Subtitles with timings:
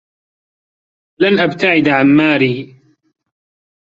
[1.19, 2.75] لن أبتعد عن ماري.